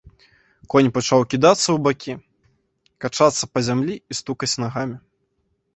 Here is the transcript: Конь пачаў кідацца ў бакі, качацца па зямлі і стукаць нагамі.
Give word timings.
Конь 0.73 0.89
пачаў 0.95 1.21
кідацца 1.33 1.65
ў 1.65 1.77
бакі, 1.89 2.13
качацца 3.05 3.43
па 3.53 3.59
зямлі 3.69 3.95
і 4.11 4.23
стукаць 4.23 4.55
нагамі. 4.65 4.97